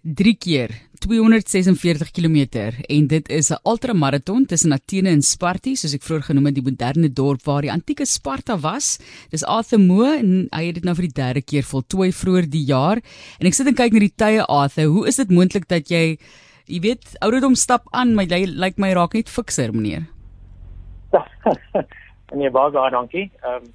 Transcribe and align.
3 0.00 0.32
keer 0.40 0.70
246 1.04 2.08
km 2.16 2.36
en 2.88 3.06
dit 3.06 3.28
is 3.28 3.50
'n 3.50 3.60
ultramaraton 3.64 4.46
tussen 4.46 4.72
Athene 4.72 5.08
en 5.08 5.22
Sparta, 5.22 5.74
soos 5.74 5.94
ek 5.94 6.02
vroeër 6.02 6.22
genoem 6.22 6.46
het, 6.46 6.54
die 6.54 6.64
moderne 6.64 7.12
dorp 7.12 7.42
waar 7.44 7.62
die 7.62 7.72
antieke 7.72 8.06
Sparta 8.06 8.56
was. 8.58 8.98
Dis 9.30 9.44
Arthur 9.44 9.78
Moore 9.78 10.18
en 10.18 10.48
hy 10.52 10.66
het 10.66 10.74
dit 10.74 10.84
nou 10.84 10.94
vir 10.94 11.08
die 11.08 11.22
derde 11.22 11.42
keer 11.42 11.62
voltooi 11.62 12.12
vroeër 12.12 12.48
die 12.50 12.64
jaar. 12.64 12.96
En 13.40 13.46
ek 13.46 13.54
sit 13.54 13.66
en 13.66 13.74
kyk 13.74 13.92
na 13.92 13.98
die 13.98 14.16
tye 14.16 14.44
Arthur. 14.44 14.86
Hoe 14.86 15.06
is 15.06 15.16
dit 15.16 15.30
moontlik 15.30 15.68
dat 15.68 15.88
jy 15.90 16.18
jy 16.66 16.80
weet 16.80 17.16
ouderdom 17.20 17.54
stap 17.54 17.84
aan, 17.92 18.14
maar 18.14 18.24
jy 18.24 18.46
lyk 18.46 18.56
like 18.56 18.80
my 18.80 18.92
raak 18.92 19.14
net 19.14 19.28
fikser, 19.28 19.72
meneer? 19.72 20.06
nee, 22.34 22.50
baie 22.50 22.70
baie 22.70 22.90
dankie. 22.90 23.30
Ehm 23.42 23.64
um, 23.64 23.72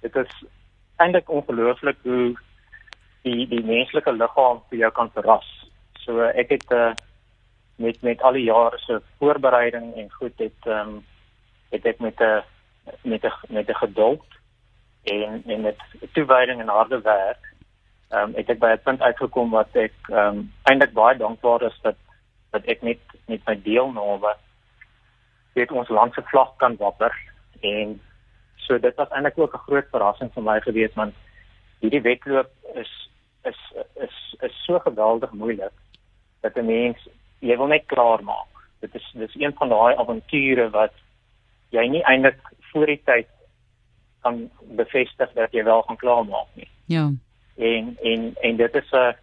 dit 0.00 0.16
is 0.16 0.44
eintlik 0.96 1.28
ongelooflik 1.28 1.96
hoe 2.02 2.34
die 3.22 3.46
die 3.48 3.62
menslike 3.64 4.12
liggaam 4.12 4.62
vir 4.70 4.78
jou 4.78 4.90
kan 4.90 5.10
verras. 5.14 5.48
So 6.04 6.24
ek 6.24 6.50
het 6.56 6.72
uh, 6.72 6.92
met 7.80 8.02
met 8.02 8.22
al 8.22 8.32
die 8.32 8.48
jare 8.48 8.78
se 8.78 9.00
voorbereiding 9.18 9.94
en 9.94 10.10
goed 10.10 10.36
het 10.38 10.66
ehm 10.66 10.88
um, 10.88 11.04
het 11.70 11.86
ek 11.86 12.00
met 12.00 12.20
'n 12.20 12.42
met 13.02 13.24
'n 13.24 13.32
met 13.48 13.68
'n 13.68 13.82
geduld 13.84 14.26
en 15.02 15.42
en 15.46 15.60
met 15.60 15.78
toewyding 16.12 16.60
en 16.60 16.68
harde 16.68 17.00
werk 17.00 17.44
ehm 18.10 18.22
um, 18.28 18.34
het 18.34 18.48
ek 18.50 18.58
by 18.58 18.70
'n 18.72 18.82
punt 18.84 19.00
uitgekom 19.00 19.50
wat 19.50 19.74
ek 19.74 19.94
ehm 20.08 20.18
um, 20.18 20.52
eintlik 20.62 20.92
baie 20.92 21.16
dankbaar 21.16 21.62
is 21.62 21.78
dat 21.82 21.96
dat 22.50 22.64
ek 22.64 22.82
net 22.82 22.98
met 23.26 23.44
my 23.46 23.62
deelname 23.62 24.34
dit 25.54 25.70
ons 25.70 25.88
land 25.88 26.14
se 26.14 26.22
vlag 26.22 26.56
kan 26.56 26.76
wapper 26.76 27.14
en 27.60 28.00
so 28.56 28.78
dit 28.78 28.94
was 28.94 29.08
eintlik 29.08 29.38
ook 29.38 29.54
'n 29.54 29.66
groot 29.66 29.88
verrassing 29.90 30.32
vir 30.32 30.42
my 30.42 30.60
gewees 30.60 30.94
want 30.94 31.14
hierdie 31.80 32.02
wedloop 32.02 32.50
is 32.74 33.09
is 33.42 33.60
is 33.94 34.36
is 34.40 34.64
so 34.64 34.78
geweldig 34.78 35.32
moeilik 35.32 35.72
dat 36.40 36.56
'n 36.56 36.66
mens 36.66 37.08
jy 37.38 37.56
wil 37.56 37.66
net 37.66 37.86
klaar 37.86 38.22
maak. 38.24 38.52
Dit 38.80 38.94
is 38.94 39.10
dis 39.14 39.34
een 39.34 39.52
van 39.52 39.68
daai 39.68 39.96
avonture 39.96 40.70
wat 40.70 40.92
jy 41.70 41.86
nie 41.88 42.02
eintlik 42.02 42.40
voor 42.72 42.86
die 42.86 43.02
tyd 43.04 43.28
kan 44.20 44.50
bevestig 44.60 45.32
dat 45.32 45.52
jy 45.52 45.64
wel 45.64 45.82
gaan 45.82 45.96
klaar 45.96 46.24
maak 46.24 46.48
nie. 46.54 46.68
Ja. 46.86 47.10
En 47.56 47.96
en 48.02 48.34
en 48.40 48.56
dit 48.56 48.74
is 48.74 48.90
'n 48.92 49.14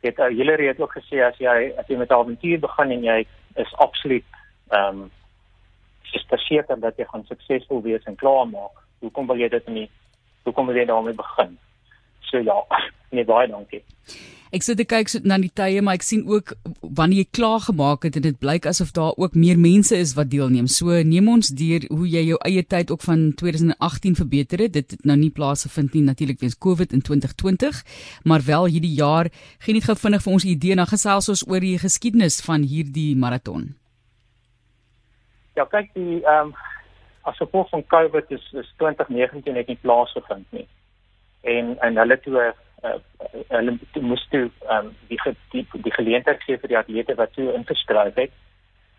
dit 0.00 0.18
uh, 0.18 0.30
julle 0.30 0.66
het 0.66 0.80
ook 0.80 0.96
gesê 0.98 1.22
as 1.24 1.38
jy 1.38 1.72
as 1.78 1.86
jy 1.86 1.96
met 1.96 2.10
'n 2.10 2.14
avontuur 2.14 2.58
begin 2.60 2.90
en 2.90 3.02
jy 3.02 3.26
is 3.54 3.74
absoluut 3.74 4.24
ehm 4.68 5.00
um, 5.00 5.10
is 6.12 6.24
verseker 6.28 6.80
dat 6.80 6.96
jy 6.96 7.04
gaan 7.04 7.24
suksesvol 7.24 7.82
wees 7.82 8.04
en 8.04 8.16
klaar 8.16 8.48
maak. 8.48 8.76
Hoekom 8.98 9.26
wil 9.26 9.36
jy 9.36 9.48
dit 9.48 9.66
nie? 9.68 9.90
Hoekom 10.42 10.66
wil 10.66 10.76
jy 10.76 10.84
daarmee 10.84 11.14
begin? 11.14 11.58
So 12.30 12.38
ja, 12.38 12.58
nee 13.10 13.24
baie 13.26 13.48
dankie. 13.50 13.82
Ek 14.50 14.64
sit 14.66 14.80
te 14.80 14.84
kyk 14.88 15.06
so 15.06 15.22
na 15.22 15.36
die 15.38 15.52
tye, 15.54 15.78
maar 15.86 15.94
ek 16.00 16.02
sien 16.02 16.24
ook 16.26 16.56
wanneer 16.82 17.20
jy 17.20 17.26
klaar 17.38 17.60
gemaak 17.62 18.02
het 18.08 18.16
en 18.18 18.24
dit 18.24 18.38
blyk 18.42 18.64
asof 18.66 18.88
daar 18.96 19.14
ook 19.14 19.36
meer 19.38 19.58
mense 19.62 19.94
is 19.94 20.16
wat 20.16 20.32
deelneem. 20.32 20.66
So 20.66 20.96
neem 21.06 21.28
ons 21.30 21.52
deur 21.54 21.86
hoe 21.86 22.08
jy 22.10 22.24
jou 22.32 22.38
eie 22.48 22.64
tyd 22.66 22.90
ook 22.90 23.04
van 23.06 23.28
2018 23.38 24.16
verbeter 24.18 24.64
het. 24.66 24.72
Dit 24.74 24.96
het 24.96 25.06
nou 25.06 25.14
nie 25.20 25.30
plaasgevind 25.30 25.94
nie 25.94 26.02
natuurlik 26.02 26.42
weens 26.42 26.58
COVID 26.58 26.96
in 26.98 27.04
2020, 27.06 27.78
maar 28.26 28.42
wel 28.46 28.66
hierdie 28.74 28.96
jaar. 28.96 29.30
Geen 29.62 29.78
net 29.78 29.86
gou 29.86 29.94
vinnig 30.02 30.26
vir 30.26 30.34
ons 30.34 30.48
idee 30.56 30.74
na 30.74 30.88
gesels 30.90 31.30
ons 31.30 31.46
oor 31.46 31.62
die 31.62 31.78
geskiedenis 31.78 32.40
van 32.42 32.66
hierdie 32.66 33.14
maraton. 33.14 33.70
Ja, 35.54 35.68
kyk 35.70 35.94
die 35.94 36.24
ehm 36.24 36.50
um, 36.50 36.52
as 37.28 37.38
gevolg 37.38 37.68
van 37.70 37.86
COVID 37.86 38.30
is 38.34 38.42
is 38.58 38.66
2019 38.82 39.54
net 39.54 39.68
nie 39.68 39.78
plaasgevind 39.78 40.46
nie 40.56 40.66
en 41.42 41.76
en 41.80 41.96
hulle 41.96 42.20
toe 42.20 42.36
uh, 42.84 42.94
hulle 43.48 43.78
toe 43.92 44.02
moes 44.02 44.26
toe 44.30 44.50
um, 44.70 44.94
die, 45.08 45.20
die 45.50 45.66
die 45.72 45.92
geleentheid 45.92 46.42
gee 46.42 46.58
vir 46.58 46.68
die 46.68 46.78
atlete 46.78 47.14
wat 47.14 47.32
toe 47.36 47.52
ingeskryf 47.54 48.14
het 48.14 48.32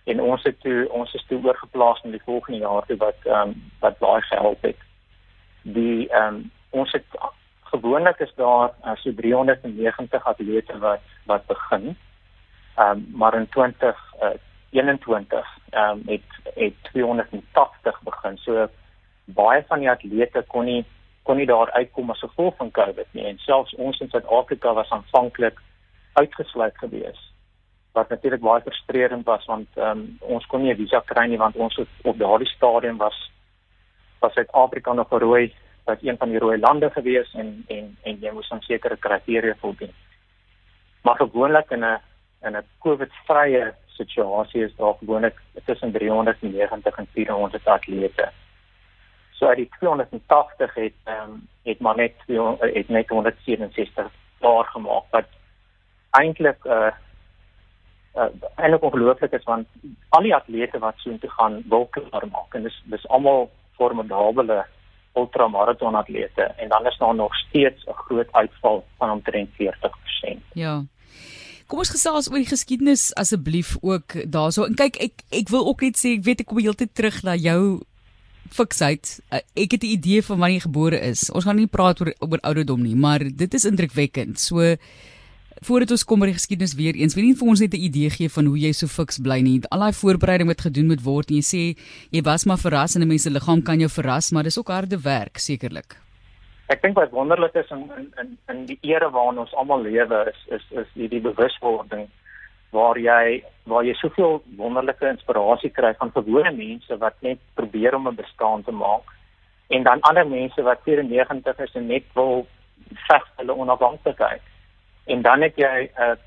en 0.04 0.22
ons 0.22 0.44
het 0.44 0.58
toe 0.62 0.88
ons 0.90 1.14
is 1.14 1.26
toe 1.30 1.40
oorgeplaas 1.44 2.02
in 2.04 2.16
die 2.16 2.24
volgende 2.26 2.60
jaar 2.60 2.86
toe 2.88 2.98
wat 3.02 3.28
um, 3.30 3.54
wat 3.80 4.00
baie 4.00 4.22
gehelp 4.30 4.62
het. 4.66 4.80
Die 5.62 6.10
um, 6.18 6.44
ons 6.70 6.92
het 6.92 7.18
gewoonlik 7.72 8.20
is 8.20 8.34
daar 8.36 8.74
uh, 8.86 8.96
so 9.04 9.14
390 9.14 10.26
atlete 10.34 10.78
wat 10.80 11.06
wat 11.26 11.46
begin. 11.48 11.94
Ehm 12.78 12.98
um, 12.98 13.08
maar 13.14 13.38
in 13.38 13.50
20 13.50 14.00
uh, 14.22 14.34
21 14.72 15.58
ehm 15.70 15.90
um, 15.90 16.02
het 16.08 16.56
het 16.56 16.74
280 16.92 18.02
begin. 18.02 18.38
So 18.38 18.68
baie 19.26 19.64
van 19.68 19.80
die 19.80 19.90
atlete 19.90 20.44
kon 20.48 20.66
nie 20.66 20.86
kon 21.24 21.38
nie 21.38 21.46
daar 21.46 21.72
uitkom 21.72 22.10
as 22.10 22.20
gevolg 22.20 22.56
van 22.58 22.72
COVID 22.72 23.08
nie 23.12 23.26
en 23.26 23.38
selfs 23.38 23.76
ons 23.76 24.00
in 24.00 24.10
Suid-Afrika 24.10 24.74
was 24.74 24.90
aanvanklik 24.90 25.60
uitgesluit 26.14 26.78
gewees 26.78 27.20
wat 27.94 28.10
natuurlik 28.10 28.42
baie 28.42 28.62
frustrerend 28.62 29.26
was 29.26 29.46
want 29.46 29.68
um, 29.78 30.18
ons 30.20 30.46
kon 30.46 30.64
nie 30.64 30.74
'n 30.74 30.78
visa 30.78 31.02
kry 31.06 31.28
nie 31.28 31.38
want 31.38 31.56
ons 31.56 31.80
op 32.04 32.18
daardie 32.18 32.54
stadium 32.56 32.98
was 32.98 33.32
was 34.20 34.34
Suid-Afrika 34.34 34.94
nog 34.94 35.10
rooi 35.10 35.54
was 35.84 35.98
een 36.02 36.18
van 36.18 36.30
die 36.30 36.40
rooi 36.40 36.60
lande 36.60 36.90
gewees 36.90 37.34
en 37.34 37.64
en 37.68 37.98
en 38.04 38.18
jy 38.22 38.32
moes 38.32 38.52
aan 38.52 38.62
sekere 38.62 38.98
kriteria 38.98 39.56
voldoen. 39.60 39.94
Maar 41.02 41.16
gewoonlik 41.16 41.70
in 41.72 41.84
'n 41.86 42.00
in 42.42 42.58
'n 42.58 42.66
COVID-vrye 42.80 43.74
situasie 43.88 44.64
is 44.64 44.76
daar 44.76 44.94
gewoonlik 45.00 45.42
tussen 45.66 45.92
390 45.92 46.98
en 46.98 47.08
400 47.14 47.68
atlete. 47.68 48.32
So 49.42 49.48
uit 49.48 49.58
die 49.58 49.70
280 49.80 50.74
het 50.74 50.94
ehm 51.04 51.30
um, 51.30 51.48
het 51.64 51.80
maar 51.80 51.96
net 51.96 52.14
het 52.60 52.90
net 52.90 53.10
167 53.10 54.12
klaar 54.40 54.66
gemaak 54.66 55.04
wat 55.10 55.26
eintlik 56.10 56.66
'n 56.66 56.70
uh, 56.70 56.88
eh, 56.88 56.94
uh, 58.16 58.24
eh, 58.24 58.30
eintlik 58.56 58.84
ongelooflik 58.84 59.32
is 59.32 59.44
want 59.44 59.68
al 60.10 60.22
die 60.22 60.36
atlete 60.36 60.80
wat 60.80 60.94
so 60.98 61.10
intoe 61.10 61.30
gaan 61.30 61.64
wil 61.70 61.86
klaar 61.86 62.28
maak 62.32 62.54
en 62.54 62.64
dis 62.64 62.82
dis 62.86 63.08
almal 63.08 63.50
formidable 63.72 64.66
ultramaraton 65.14 65.96
atlete 65.96 66.44
en 66.44 66.70
dan 66.70 66.86
is 66.86 66.98
daar 66.98 67.16
nog 67.16 67.36
steeds 67.36 67.86
'n 67.86 67.94
groot 67.94 68.32
uitval 68.32 68.86
van 68.98 69.12
omtrent 69.12 69.50
40%. 69.56 70.44
Ja. 70.54 70.84
Kom 71.68 71.80
ons 71.80 71.90
gesels 71.90 72.30
oor 72.30 72.38
die 72.38 72.56
geskiedenis 72.56 73.16
asseblief 73.16 73.78
ook 73.82 74.32
daarso. 74.32 74.64
En 74.64 74.76
kyk 74.76 74.96
ek 74.96 75.14
ek 75.30 75.50
wil 75.50 75.68
ook 75.68 75.82
net 75.82 75.96
sê 75.98 76.18
ek 76.18 76.24
weet 76.24 76.40
ek 76.40 76.46
kom 76.46 76.60
heeltyd 76.60 76.96
terug 76.96 77.24
na 77.24 77.36
jou 77.36 77.82
fiksheid. 78.50 79.20
Uh, 79.30 79.40
ek 79.56 79.72
het 79.72 79.84
'n 79.84 79.96
idee 79.98 80.24
van 80.24 80.38
wanneer 80.38 80.58
jy 80.60 80.68
gebore 80.68 81.00
is. 81.00 81.32
Ons 81.32 81.44
gaan 81.44 81.56
nie 81.56 81.68
praat 81.68 82.02
oor 82.02 82.14
oor 82.20 82.40
ouderdom 82.42 82.82
nie, 82.82 82.96
maar 82.96 83.20
dit 83.20 83.54
is 83.54 83.66
indrukwekkend. 83.66 84.40
So 84.40 84.76
voordat 85.62 85.92
ons 85.92 86.04
kom 86.04 86.20
by 86.20 86.26
die 86.26 86.40
geskiedenis 86.40 86.74
weer 86.76 86.96
eens, 86.96 87.16
wil 87.16 87.24
jy 87.24 87.36
vir 87.36 87.48
ons 87.48 87.60
net 87.60 87.74
'n 87.74 87.84
idee 87.84 88.10
gee 88.10 88.30
van 88.30 88.46
hoe 88.46 88.58
jy 88.58 88.72
so 88.72 88.88
fiks 88.88 89.20
bly 89.20 89.42
nie? 89.42 89.62
Al 89.70 89.80
daai 89.80 89.94
voorbereiding 89.94 90.48
wat 90.48 90.62
gedoen 90.62 90.88
moet 90.88 91.04
word 91.04 91.30
en 91.30 91.36
jy 91.36 91.44
sê 91.44 91.78
jy 92.12 92.22
was 92.22 92.46
maar 92.46 92.58
verras 92.58 92.96
en 92.96 93.02
'n 93.02 93.08
mens 93.08 93.24
se 93.24 93.30
liggaam 93.30 93.62
kan 93.62 93.80
jou 93.80 93.90
verras, 93.90 94.32
maar 94.32 94.44
dis 94.44 94.58
ook 94.58 94.68
harde 94.68 94.98
werk 94.98 95.38
sekerlik. 95.38 95.98
Ek 96.68 96.82
dink 96.82 96.96
wat 96.96 97.12
wonderlik 97.12 97.56
is 97.56 97.70
in 97.70 97.92
in 98.20 98.38
in 98.50 98.66
die 98.66 98.80
era 98.82 99.10
waarin 99.10 99.40
ons 99.40 99.54
almal 99.54 99.82
lewe 99.82 100.32
is 100.32 100.56
is 100.56 100.66
is 100.72 100.88
hierdie 100.94 101.22
bewuswording 101.22 102.08
waar 102.72 102.98
jy 102.98 103.44
waar 103.64 103.86
jy 103.86 103.94
soveel 104.00 104.42
wonderlike 104.58 105.08
inspirasie 105.08 105.70
kry 105.70 105.94
van 106.00 106.12
gewone 106.12 106.52
mense 106.52 106.98
wat 106.98 107.16
net 107.22 107.40
probeer 107.56 107.96
om 107.96 108.08
'n 108.08 108.16
bestaan 108.16 108.64
te 108.64 108.72
maak 108.72 109.06
en 109.68 109.84
dan 109.84 110.02
ander 110.02 110.28
mense 110.28 110.62
wat 110.62 110.80
94 110.84 111.60
is 111.60 111.76
en 111.76 111.88
net 111.88 112.04
wil 112.14 112.48
veg 113.08 113.26
hulle 113.36 113.56
onafhanklikheid. 113.56 114.42
En 115.06 115.22
dan 115.22 115.42
het 115.42 115.56
jy 115.56 115.90
'n 115.96 116.18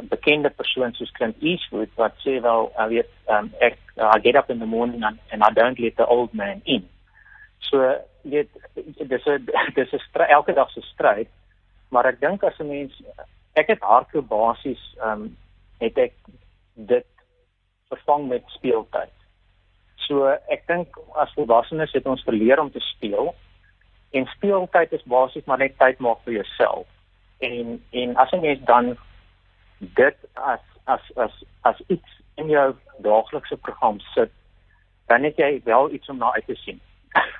'n 0.00 0.08
bekende 0.08 0.50
persoon 0.50 0.92
soos 0.92 1.12
Clint 1.12 1.36
Eastwood 1.40 1.88
wat 1.94 2.12
sê 2.24 2.40
wel 2.40 2.72
I 2.78 2.86
weet 2.88 3.10
um, 3.28 3.52
ek 3.60 3.78
I 3.96 4.20
get 4.20 4.36
up 4.36 4.50
in 4.50 4.58
the 4.58 4.66
morning 4.66 5.02
and, 5.04 5.18
and 5.30 5.42
I 5.42 5.50
don't 5.52 5.78
let 5.78 5.96
the 5.96 6.06
old 6.06 6.34
man 6.34 6.60
in. 6.64 6.88
So 7.58 7.96
dit 8.22 8.48
dis 8.82 9.26
'n 9.26 9.48
dis 9.74 9.92
'n 9.92 10.20
elke 10.20 10.52
dag 10.52 10.70
se 10.70 10.80
stryd, 10.80 11.28
maar 11.88 12.06
ek 12.06 12.20
dink 12.20 12.44
as 12.44 12.58
'n 12.60 12.68
mens 12.68 13.02
ek 13.54 13.66
het 13.66 13.80
hardloop 13.80 14.28
basies 14.28 14.96
um 15.02 15.36
het 15.78 15.98
ek 15.98 16.14
dit 16.74 17.06
vervang 17.88 18.28
met 18.28 18.44
speeltyd. 18.46 19.12
So 20.06 20.28
ek 20.52 20.66
dink 20.70 20.98
as 21.18 21.32
volwassenes 21.34 21.94
het 21.96 22.06
ons 22.06 22.22
verleer 22.26 22.60
om 22.62 22.70
te 22.70 22.82
speel 22.92 23.32
en 24.16 24.28
speeltyd 24.36 24.92
is 24.92 25.04
basies 25.10 25.44
maar 25.46 25.58
net 25.58 25.78
tyd 25.80 25.98
maak 26.04 26.22
vir 26.24 26.38
jouself. 26.40 26.86
En 27.44 27.76
en 27.92 28.16
as 28.16 28.32
jy 28.32 28.56
dan 28.68 28.94
dit 29.78 30.16
as 30.34 30.62
as 30.86 31.10
as 31.16 31.42
as 31.62 31.82
iets 31.88 32.20
in 32.36 32.52
jou 32.52 32.68
daaglikse 33.04 33.56
program 33.56 34.00
sit, 34.14 34.32
dan 35.08 35.24
het 35.24 35.36
jy 35.40 35.60
wel 35.64 35.90
iets 35.92 36.08
om 36.08 36.18
na 36.18 36.32
uit 36.32 36.46
te 36.46 36.56
sien. 36.62 36.80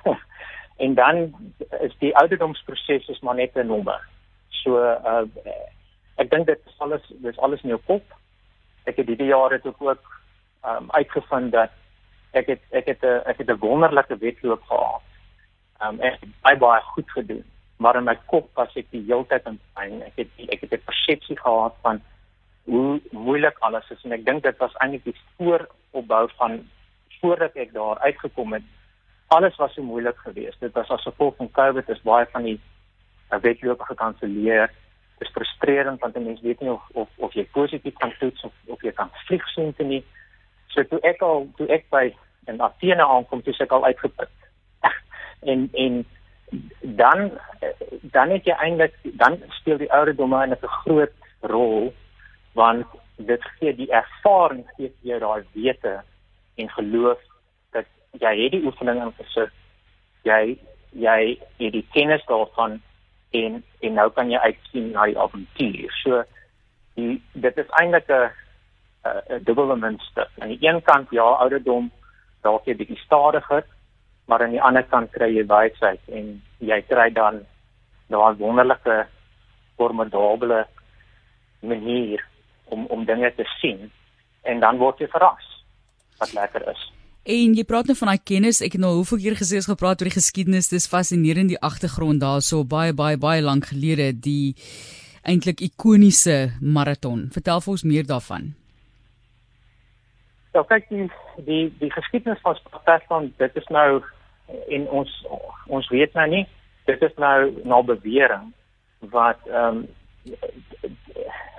en 0.83 0.93
dan 0.93 1.23
is 1.79 1.95
die 2.03 2.15
ouderdomsproses 2.17 3.07
is 3.07 3.19
maar 3.19 3.35
net 3.35 3.55
'n 3.55 3.67
nommer. 3.67 4.01
So 4.63 4.77
uh 4.83 5.25
ek 6.17 6.29
dink 6.29 6.47
dit 6.47 6.59
is 6.65 6.79
alles 6.79 7.01
dis 7.21 7.37
alles 7.37 7.61
in 7.61 7.69
jou 7.69 7.81
kop 7.85 8.03
ek 8.87 9.01
het 9.01 9.11
hierdie 9.11 9.33
jaar 9.33 9.51
het 9.51 9.65
ook 9.67 9.81
ook 9.81 10.07
um, 10.65 10.87
uitgevind 10.91 11.51
dat 11.51 11.71
ek 12.31 12.47
het 12.53 12.63
ek 12.71 12.85
het 12.93 13.03
'n 13.03 13.21
ek 13.25 13.37
het 13.37 13.49
'n 13.49 13.59
wonderlike 13.59 14.17
wedloop 14.17 14.63
gehad. 14.63 15.05
Ehm 15.79 15.93
um, 15.93 16.01
ek 16.01 16.19
het 16.19 16.29
baie 16.41 16.57
baie 16.57 16.81
goed 16.81 17.11
gedoen. 17.11 17.45
maar 17.77 17.95
in 17.95 18.03
my 18.03 18.15
kop 18.25 18.49
was 18.57 18.73
ek 18.75 18.87
die 18.93 19.03
hele 19.05 19.25
tyd 19.29 19.45
in 19.49 19.59
pyn. 19.77 19.99
Ek 20.05 20.15
het 20.21 20.29
ek 20.49 20.61
het 20.61 20.73
'n 20.73 20.85
persepsie 20.85 21.37
gehad 21.37 21.75
van 21.81 22.01
hoe 22.63 23.01
moeilik 23.11 23.57
alles 23.59 23.89
is 23.89 24.03
en 24.03 24.11
ek 24.11 24.25
dink 24.25 24.43
dit 24.43 24.57
was 24.57 24.73
eintlik 24.81 25.03
die 25.03 25.15
vooropbou 25.37 26.29
van 26.37 26.69
voordat 27.19 27.55
ek 27.55 27.73
daar 27.73 27.99
uitgekom 27.99 28.53
het. 28.53 28.63
Alles 29.27 29.55
was 29.55 29.73
so 29.73 29.81
moeilik 29.81 30.17
geweest. 30.17 30.59
Dit 30.59 30.73
was 30.73 30.89
as 30.89 31.01
gevolg 31.01 31.35
van 31.35 31.51
COVID 31.51 31.89
is 31.89 32.01
baie 32.01 32.25
van 32.31 32.43
die 32.43 32.59
uh, 33.31 33.39
wedlope 33.39 33.83
gekanselleer. 33.83 34.71
Is 35.19 35.31
frustrerend 35.33 35.99
want 36.01 36.17
mense 36.19 36.43
weet 36.43 36.59
nie 36.61 36.71
of 36.71 36.83
of 36.93 37.09
of 37.17 37.33
jy 37.33 37.47
positief 37.51 37.95
kan 37.97 38.13
toets 38.19 38.43
of 38.43 38.53
of 38.67 38.81
jy 38.81 38.91
kan 38.91 39.09
vlieg 39.25 39.47
sien 39.53 39.73
te 39.73 39.83
nie. 39.83 40.03
So 40.67 40.83
toe 40.83 40.99
ek 41.03 41.21
al 41.21 41.47
toe 41.57 41.67
ek 41.73 41.89
by 41.89 42.13
in 42.47 42.61
Athene 42.61 43.03
aankom, 43.03 43.41
toe 43.43 43.55
ek 43.59 43.71
al 43.71 43.85
uitgeput. 43.85 44.29
en 45.51 45.69
en 45.73 46.05
dan 46.81 47.31
dan 48.01 48.29
het 48.29 48.45
jy 48.45 48.55
eintlik 48.55 48.93
dan 49.19 49.41
speel 49.59 49.77
die 49.77 49.91
ouderdom 49.91 50.35
'n 50.35 50.55
groot 50.61 51.13
rol 51.41 51.93
want 52.53 52.85
dit 53.17 53.43
gee 53.57 53.75
die 53.75 53.91
ervaring 53.91 54.65
gee 54.75 54.91
jy 55.01 55.19
daai 55.19 55.43
wete 55.53 56.01
en 56.55 56.69
geloof 56.69 57.19
dat 57.71 57.85
jy 58.11 58.33
het 58.43 58.51
die 58.51 58.65
oefening 58.65 59.01
ingesit 59.01 59.53
jy 60.23 60.57
jy 60.91 61.37
het 61.59 61.73
die 61.73 61.87
kennis 61.91 62.25
daarvan 62.25 62.81
en 63.31 63.63
en 63.79 63.93
nou 63.93 64.09
kan 64.09 64.31
jy 64.31 64.37
uitsien 64.37 64.91
na 64.91 65.05
die 65.05 65.19
avontuur 65.19 65.95
so 66.03 66.23
die 66.95 67.21
dit 67.33 67.57
is 67.57 67.73
eintlik 67.79 68.09
'n 68.09 68.29
'n 69.07 69.43
dubbele 69.43 69.75
muntstuk 69.75 70.29
aan 70.39 70.53
die 70.53 70.67
een 70.67 70.81
kant 70.81 71.11
ja 71.11 71.27
ouderdom 71.43 71.91
dalk 72.41 72.67
'n 72.67 72.77
bietjie 72.77 73.03
stadiger 73.05 73.63
maar 74.25 74.41
aan 74.43 74.55
die 74.55 74.61
ander 74.61 74.83
kant 74.83 75.11
kry 75.11 75.29
jy 75.35 75.45
wysheid 75.45 76.01
en 76.07 76.41
jy 76.59 76.81
kry 76.81 77.09
dan 77.09 77.45
daai 78.07 78.35
wonderlike 78.39 79.07
formidable 79.77 80.65
manier 81.59 82.25
om 82.65 82.85
om 82.85 83.05
dinge 83.05 83.33
te 83.35 83.45
sien 83.59 83.91
en 84.41 84.59
dan 84.59 84.77
word 84.77 84.99
jy 84.99 85.07
verras 85.07 85.47
wat 86.19 86.33
lekker 86.33 86.69
is. 86.71 86.91
En 87.27 87.55
jy 87.57 87.63
praat 87.67 87.89
nou 87.89 87.95
van 87.99 88.13
daai 88.13 88.23
kennis, 88.23 88.61
ek 88.63 88.77
het 88.77 88.79
nou 88.79 88.93
hoeveel 89.01 89.19
keer 89.19 89.35
gesê 89.35 89.57
ons 89.59 89.67
gepraat 89.67 89.99
oor 89.99 90.07
die 90.07 90.15
geskiedenis, 90.15 90.69
dis 90.71 90.87
fascinerend 90.87 91.51
die 91.51 91.59
agtergrond 91.59 92.21
daarso 92.23 92.61
baie 92.63 92.93
baie 92.95 93.19
baie 93.19 93.43
lank 93.43 93.67
gelede 93.73 94.13
die 94.15 94.55
eintlik 95.27 95.59
ikoniese 95.65 96.53
maraton. 96.61 97.25
Vertel 97.35 97.59
vir 97.65 97.73
ons 97.73 97.83
meer 97.83 98.07
daarvan. 98.07 98.53
Ja, 100.55 100.63
kyk 100.71 100.87
die 100.87 101.09
die 101.49 101.65
die 101.83 101.91
geskiedenis 101.91 102.39
van 102.47 102.55
Spartan, 102.61 103.33
dit 103.43 103.59
is 103.59 103.67
nou 103.75 103.99
en 104.71 104.87
ons 104.87 105.11
ons 105.67 105.91
weet 105.91 106.15
nou 106.15 106.29
nie 106.31 106.45
dit 106.87 107.01
is 107.03 107.19
nou 107.19 107.51
na 107.67 107.83
bewering 107.83 108.53
wat 109.11 109.43
ehm 109.51 109.83
um, 109.83 109.87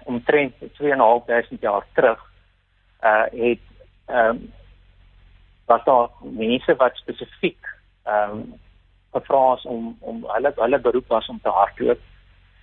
omtrent 0.08 0.54
2.500 0.80 1.60
jaar 1.60 1.84
terug 1.92 2.24
uh 3.04 3.26
het 3.36 3.60
ehm 4.08 4.40
um, 4.40 4.48
was 5.68 5.84
daar 5.84 6.08
mense 6.20 6.76
wat 6.76 6.96
spesifiek 6.96 7.62
ehm 8.04 8.30
um, 8.30 8.60
gevra 9.12 9.54
is 9.56 9.64
om 9.64 9.96
om 10.00 10.24
hulle 10.34 10.52
hulle 10.56 10.78
beroep 10.78 11.08
was 11.08 11.28
om 11.28 11.40
te 11.42 11.48
hardloop 11.48 12.00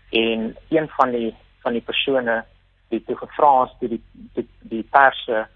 en 0.09 0.55
een 0.69 0.87
van 0.97 1.11
die 1.11 1.35
van 1.63 1.73
die 1.73 1.81
persone 1.81 2.43
wie 2.89 3.03
toe 3.03 3.17
gevra 3.17 3.63
is 3.63 3.73
toe 3.79 3.89
die 3.89 4.03
die, 4.37 4.47
die 4.59 4.83
perse 4.97 5.47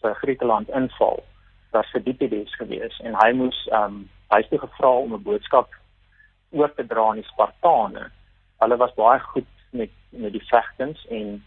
vir 0.00 0.14
Griekeland 0.20 0.68
inval 0.68 1.24
was 1.70 1.90
Philippides 1.92 2.54
geweest 2.60 3.00
en 3.00 3.18
hy 3.22 3.32
moes 3.32 3.58
ehm 3.72 3.82
um, 3.84 3.98
hy 4.32 4.40
het 4.42 4.60
gevra 4.60 4.92
om 5.02 5.12
'n 5.14 5.22
boodskap 5.22 5.74
oor 6.50 6.72
te 6.74 6.86
dra 6.86 7.08
aan 7.08 7.20
die 7.20 7.28
Spartane. 7.30 8.10
Hulle 8.58 8.76
was 8.76 8.94
baie 8.94 9.20
goed 9.20 9.52
met 9.70 9.90
met 10.10 10.32
die 10.32 10.46
vegtings 10.48 11.06
en 11.18 11.44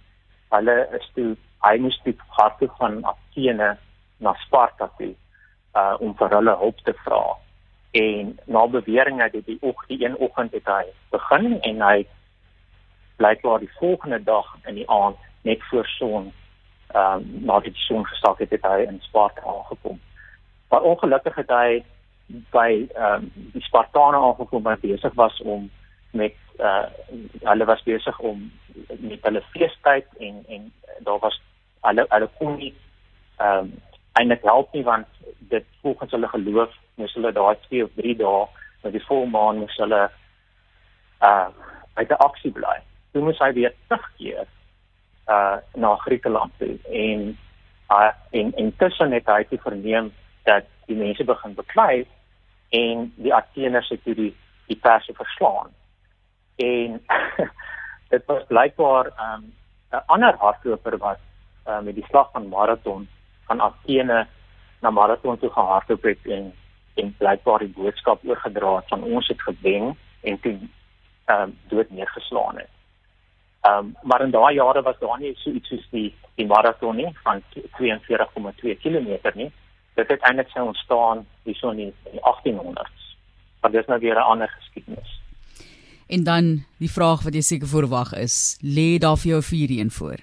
hulle 0.50 0.75
is 1.00 1.10
toe 1.16 1.36
hy 1.66 1.78
moes 1.78 2.00
toe 2.04 2.13
harte 2.38 2.69
van 2.78 3.02
Athene 3.06 3.78
na 4.18 4.34
Sparta 4.45 4.90
toe 4.98 5.16
uh 5.75 5.95
om 6.00 6.16
vir 6.18 6.30
hulle 6.30 6.56
hulp 6.57 6.80
te 6.83 6.94
vra. 7.04 7.24
En 7.92 8.39
na 8.45 8.68
bewering 8.68 9.21
het 9.21 9.36
die 9.45 9.57
ook 9.62 9.83
die 9.88 10.06
een 10.06 10.18
oggend 10.18 10.51
het 10.51 10.66
hy 10.66 10.83
begin 11.10 11.62
en 11.62 11.81
hy 11.81 12.07
blykbaar 13.18 13.60
die 13.60 13.71
volgende 13.80 14.24
dag 14.24 14.56
in 14.66 14.75
die 14.75 14.89
aand 14.89 15.18
net 15.42 15.63
voor 15.69 15.86
son 15.86 16.33
ehm 16.89 17.21
um, 17.21 17.45
na 17.45 17.60
die 17.60 17.74
son 17.75 18.06
gesak 18.06 18.39
het, 18.39 18.50
het 18.50 18.63
hy 18.66 18.86
in 18.88 19.01
Sparta 19.01 19.42
aangekom. 19.45 20.00
Maar 20.69 20.81
ongelukkig 20.81 21.36
het 21.36 21.50
hy 21.50 21.83
by 22.54 22.88
ehm 22.95 23.13
um, 23.13 23.31
die 23.54 23.62
Spartane 23.62 24.18
aangekom 24.18 24.63
wat 24.63 24.81
besig 24.81 25.13
was 25.13 25.42
om 25.42 25.69
met 26.12 26.36
uh 26.60 26.86
hulle 27.44 27.66
was 27.66 27.83
besig 27.83 28.19
om 28.19 28.51
met 28.88 29.21
hulle 29.21 29.44
feestyd 29.54 30.07
en 30.19 30.44
en 30.48 30.71
daar 31.00 31.19
was 31.19 31.42
hulle 31.81 32.06
hulle 32.10 32.30
kon 32.38 32.57
nie 32.57 32.74
ehm 33.38 33.57
um, 33.57 33.74
eintlik 34.19 34.44
help 34.44 34.74
nie 34.74 34.83
want 34.83 35.07
dit 35.54 35.66
volgens 35.81 36.12
hulle 36.12 36.27
geloof 36.27 36.75
moes 37.00 37.13
hulle 37.18 37.31
daai 37.31 37.56
2 37.68 37.83
of 37.83 37.92
3 38.00 38.16
dae 38.21 38.45
met 38.83 38.95
die 38.95 39.06
volmaan 39.07 39.63
moes 39.63 39.77
hulle 39.83 40.04
uh 41.30 41.48
uit 42.00 42.12
'n 42.12 42.24
aksie 42.27 42.51
bly. 42.51 42.77
Toe 43.12 43.24
moes 43.24 43.39
hy 43.44 43.51
weer 43.54 43.74
terugkeer 43.88 44.48
uh 45.36 45.57
na 45.75 45.95
Griekeland 46.06 46.54
toe 46.57 46.75
en 46.92 47.38
uh 47.92 48.12
en 48.31 48.54
intussen 48.63 49.12
het 49.12 49.27
hy 49.27 49.44
te 49.44 49.57
verneem 49.57 50.12
dat 50.44 50.66
die 50.88 50.95
mense 50.95 51.24
begin 51.24 51.54
beklei 51.54 52.07
en 52.69 53.12
die 53.16 53.33
Atheners 53.33 53.89
het 53.89 54.04
die 54.04 54.36
die 54.68 54.80
perse 54.81 55.13
verslaan. 55.13 55.71
En 56.56 57.01
dit 58.13 58.25
was 58.25 58.44
blykbaar 58.48 59.06
'n 59.06 59.44
um, 59.95 60.01
ander 60.06 60.36
hardloper 60.38 60.98
wat 60.98 61.19
um, 61.68 61.83
met 61.83 61.95
die 61.95 62.06
slag 62.10 62.31
van 62.31 62.50
maraton 62.50 63.07
van 63.50 63.62
Athene 63.62 64.28
na 64.81 64.90
maraton 64.90 65.40
toe 65.40 65.51
gehardloop 65.57 66.10
het 66.13 66.34
en 66.38 66.51
en 67.00 67.13
blykbaar 67.18 67.63
die 67.63 67.74
boodskap 67.75 68.25
oorgedra 68.28 68.75
het 68.75 68.90
van 68.92 69.04
ons 69.04 69.28
het 69.31 69.42
gewen 69.42 69.94
en 70.22 70.40
toe 70.44 70.57
ehm 71.25 71.42
um, 71.42 71.57
dood 71.72 71.90
neergeslaan 71.90 72.57
het. 72.63 72.72
Ehm 73.62 73.78
um, 73.78 73.96
maar 74.04 74.22
in 74.25 74.36
daai 74.36 74.54
jare 74.56 74.81
was 74.81 75.00
daar 75.00 75.19
nie 75.19 75.34
so 75.36 75.51
iets 75.51 75.69
soos 75.69 75.88
die 75.96 76.10
die 76.36 76.48
maraton 76.48 76.96
nie 76.96 77.12
van 77.24 77.44
42,2 77.56 78.78
km 78.84 79.34
nie 79.34 79.52
dit 80.00 80.12
het 80.13 80.22
eintlik 80.28 80.52
sou 80.54 80.68
ontstaan 80.68 81.25
hierso 81.44 81.72
in 81.75 81.78
die 81.78 82.19
1800s. 82.22 83.07
Maar 83.62 83.72
dis 83.72 83.86
nou 83.86 84.00
weer 84.00 84.16
'n 84.16 84.30
ander 84.31 84.50
geskiedenis. 84.50 85.22
En 86.07 86.24
dan 86.24 86.66
die 86.78 86.92
vraag 86.92 87.24
wat 87.24 87.34
jy 87.34 87.42
seker 87.42 87.68
verwag 87.68 88.13
is, 88.13 88.57
lê 88.62 88.98
daar 88.98 89.18
vir 89.18 89.30
jou 89.31 89.42
vir 89.42 89.72
een 89.80 89.92
voor? 89.92 90.19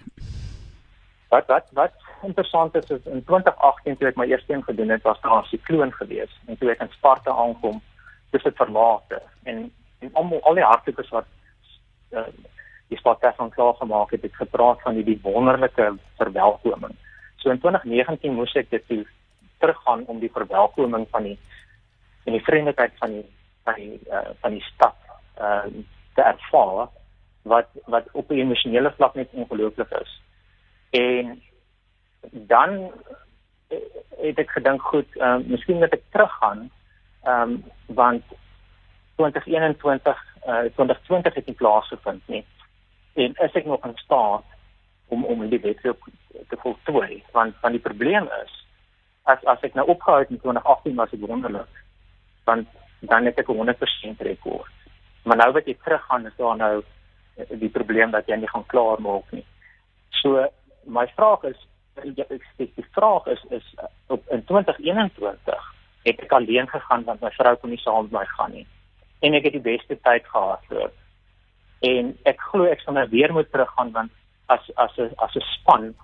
Wat 1.28 1.46
wat 1.46 1.66
wat 1.72 1.92
interessant 2.26 2.74
is 2.74 2.90
is 2.90 3.06
in 3.06 3.24
2018 3.24 3.96
toe 3.96 4.08
ek 4.08 4.18
my 4.20 4.26
eerste 4.30 4.52
een 4.52 4.64
gedoen 4.66 4.92
het, 4.94 5.02
was 5.02 5.20
daar 5.20 5.40
'n 5.42 5.50
sikloon 5.52 5.92
gewees 5.92 6.32
en 6.46 6.58
toe 6.58 6.70
ek 6.70 6.80
in 6.80 6.92
Sparta 6.92 7.30
aankom, 7.30 7.80
dis 8.30 8.42
dit 8.42 8.56
vermaakte 8.56 9.22
en 9.44 9.70
en 10.00 10.10
almal 10.12 10.42
al 10.42 10.54
die 10.54 10.64
hartlikes 10.64 11.10
wat 11.10 11.26
uh, 12.12 12.28
die 12.88 12.98
Sparta 12.98 13.32
van 13.36 13.50
klaar 13.50 13.74
gemaak 13.74 14.10
het, 14.10 14.22
het 14.22 14.34
gepraat 14.34 14.82
van 14.82 14.94
die 14.94 15.18
wonderlike 15.22 15.96
verwelkoming. 16.16 16.94
So 17.36 17.50
in 17.50 17.60
2019 17.60 18.34
moes 18.34 18.54
ek 18.54 18.70
dit 18.70 18.86
toe 18.88 19.06
teruggaan 19.58 20.04
om 20.06 20.20
die 20.20 20.32
verwelkoming 20.32 21.06
van 21.10 21.22
die 21.22 21.38
en 22.26 22.32
die 22.32 22.44
vriendelikheid 22.44 22.92
van 22.98 23.10
die 23.10 23.24
van 23.64 23.74
die 23.74 23.98
uh, 24.10 24.30
van 24.40 24.50
die 24.50 24.64
stad 24.74 24.96
uh, 25.40 25.66
te 26.14 26.22
ervaar 26.22 26.88
wat 27.42 27.68
wat 27.86 28.08
op 28.12 28.30
'n 28.30 28.42
emosionele 28.44 28.92
vlak 28.96 29.14
net 29.14 29.28
ongelooflik 29.32 29.90
is. 29.90 30.20
En 30.90 31.42
dan 32.30 32.92
eh, 33.68 33.78
het 34.18 34.38
ek 34.38 34.50
gedink 34.50 34.82
goed, 34.82 35.16
ehm 35.16 35.40
uh, 35.40 35.46
miskien 35.46 35.78
moet 35.78 35.92
ek 35.92 36.04
teruggaan 36.10 36.70
ehm 37.22 37.50
um, 37.50 37.64
want 37.86 38.22
2021 39.16 40.24
uh, 40.46 40.68
2020 40.76 41.34
het 41.34 41.46
nie 41.46 41.54
plaasgevind 41.54 42.22
nie. 42.28 42.44
En 43.14 43.34
is 43.34 43.52
ek 43.52 43.64
nog 43.64 43.84
in 43.84 43.96
staat 43.96 44.44
om 45.08 45.24
om 45.24 45.48
die 45.48 45.60
wedloop 45.60 46.08
te 46.48 46.56
voltooi? 46.56 47.24
Want 47.32 47.54
van 47.60 47.72
die 47.72 47.80
probleem 47.80 48.28
is 48.44 48.64
as 49.22 49.44
as 49.44 49.60
ek 49.60 49.74
nou 49.74 49.86
opgehou 49.86 50.20
het 50.20 50.30
in 50.30 50.40
2018 50.40 50.94
was 50.94 51.10
dit 51.10 51.20
wonderlik. 51.20 51.84
Want 52.44 52.68
dan 53.00 53.24
het 53.24 53.38
ek 53.38 53.48
'n 53.48 53.56
100% 53.56 54.20
rekord 54.20 54.76
maar 55.26 55.36
nou 55.36 55.52
wat 55.52 55.66
jy 55.66 55.74
teruggaan 55.82 56.26
is 56.26 56.36
daar 56.38 56.56
nou 56.56 56.74
eh, 57.36 57.46
die 57.60 57.70
probleem 57.70 58.10
dat 58.14 58.28
jy 58.30 58.38
nie 58.38 58.50
gaan 58.50 58.66
klaar 58.70 59.00
maak 59.02 59.32
nie. 59.34 59.44
So 60.22 60.46
my 60.84 61.06
vraag 61.16 61.48
is 61.50 61.58
ek 62.04 62.44
sê 62.56 62.68
die 62.76 62.86
vraag 62.96 63.26
is 63.26 63.42
is 63.50 63.66
eh, 63.78 63.90
op 64.06 64.22
in 64.30 64.44
2021 64.44 65.72
het 66.06 66.20
ek 66.22 66.32
alleen 66.32 66.68
gegaan 66.68 67.04
want 67.04 67.20
my 67.20 67.30
vrou 67.38 67.54
kon 67.56 67.70
nie 67.70 67.82
saam 67.82 68.02
met 68.06 68.12
my 68.12 68.24
gaan 68.36 68.52
nie. 68.52 68.66
En 69.20 69.34
ek 69.34 69.48
het 69.48 69.56
die 69.58 69.68
beste 69.72 69.98
tyd 70.08 70.26
gehad 70.32 70.62
so 70.68 70.90
en 71.86 72.14
ek 72.24 72.40
glo 72.50 72.68
ek 72.70 72.80
sal 72.80 72.96
nou 72.96 73.08
weer 73.10 73.32
moet 73.32 73.50
teruggaan 73.52 73.92
want 73.92 74.12
as 74.46 74.70
as 74.76 74.96
'n 74.98 75.10
as 75.18 75.36
'n 75.36 75.46
span 75.54 75.94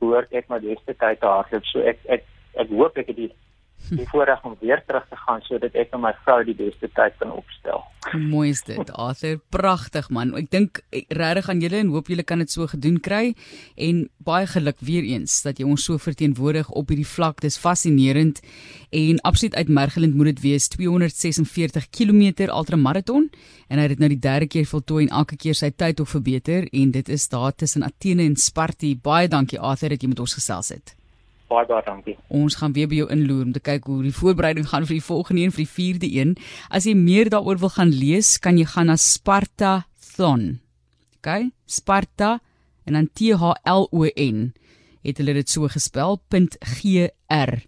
hoor 0.00 0.26
ek 0.30 0.48
my 0.48 0.58
beste 0.58 0.94
tyd 0.94 1.20
te 1.20 1.26
hardloop. 1.26 1.64
So 1.66 1.80
ek 1.80 1.98
ek 2.08 2.24
ek 2.54 2.68
hoop 2.68 2.98
ek 2.98 3.06
het 3.06 3.16
die 3.16 3.32
die 3.90 4.06
voorreg 4.10 4.44
om 4.44 4.56
weer 4.60 4.82
terug 4.86 5.06
te 5.08 5.16
gaan 5.16 5.40
sodat 5.46 5.76
ek 5.78 5.94
en 5.96 6.02
my 6.04 6.12
vrou 6.24 6.42
die 6.44 6.56
beste 6.56 6.90
tyd 6.96 7.14
kan 7.20 7.32
opstel. 7.32 7.84
Mooi 8.12 8.50
is 8.50 8.62
dit, 8.64 8.90
Arthur. 8.92 9.38
Pragtig 9.52 10.08
man. 10.14 10.34
Ek 10.38 10.48
dink 10.52 10.80
regtig 10.92 11.48
aan 11.52 11.62
julle 11.64 11.80
en 11.82 11.92
hoop 11.92 12.08
julle 12.12 12.24
kan 12.26 12.42
dit 12.42 12.52
so 12.52 12.68
gedoen 12.70 12.98
kry 13.04 13.34
en 13.76 14.04
baie 14.24 14.48
geluk 14.48 14.80
weer 14.84 15.06
eens 15.08 15.40
dat 15.44 15.60
jy 15.60 15.68
ons 15.68 15.84
so 15.88 16.00
verteenwoordig 16.00 16.70
op 16.70 16.92
hierdie 16.92 17.08
vlak. 17.08 17.42
Dis 17.44 17.58
fascinerend 17.60 18.42
en 18.94 19.22
absoluut 19.28 19.56
uitmergelend 19.56 20.16
moet 20.16 20.32
dit 20.34 20.44
wees 20.46 20.68
246 20.74 21.88
km 21.94 22.48
ultramaraton 22.48 23.28
en 23.68 23.80
hy 23.80 23.88
het 23.88 24.00
nou 24.00 24.12
die 24.12 24.20
derde 24.20 24.48
keer 24.48 24.68
voltooi 24.68 25.06
en 25.06 25.16
elke 25.22 25.36
keer 25.36 25.56
sy 25.58 25.70
tyd 25.70 26.00
ook 26.00 26.12
verbeter 26.12 26.68
en 26.72 26.92
dit 26.94 27.08
is 27.12 27.28
daar 27.32 27.56
tussen 27.56 27.84
Athene 27.84 28.24
en 28.28 28.36
Sparta. 28.36 28.92
Baie 29.02 29.28
dankie 29.28 29.60
Arthur 29.60 29.96
dat 29.96 30.02
jy 30.04 30.12
met 30.12 30.22
ons 30.22 30.38
gesels 30.38 30.72
het. 30.76 30.97
Baie 31.48 31.64
baie 31.66 31.82
dankie. 31.84 32.16
Ons 32.28 32.58
gaan 32.60 32.74
weer 32.76 32.88
by 32.90 32.98
jou 33.00 33.08
inloer 33.12 33.46
om 33.46 33.52
te 33.56 33.62
kyk 33.64 33.86
hoe 33.88 34.02
die 34.04 34.14
voorbereiding 34.14 34.68
gaan 34.68 34.84
vir 34.88 34.98
die 34.98 35.04
volgende 35.04 35.46
een 35.46 35.54
vir 35.56 35.64
die 35.64 35.72
4de 35.74 36.10
een. 36.18 36.34
As 36.68 36.84
jy 36.84 36.92
meer 36.98 37.30
daaroor 37.32 37.60
wil 37.62 37.72
gaan 37.72 37.94
lees, 37.94 38.36
kan 38.38 38.60
jy 38.60 38.66
gaan 38.68 38.92
na 38.92 38.98
Spartathon. 39.00 40.60
OK? 41.18 41.48
Sparta 41.64 42.38
en 42.84 42.98
dan 42.98 43.08
T 43.12 43.32
H 43.32 43.54
L 43.64 43.88
O 43.88 44.04
N. 44.12 44.52
Het 45.02 45.22
hulle 45.22 45.38
dit 45.40 45.48
so 45.48 45.68
gespel 45.72 46.20
.gr 46.28 47.58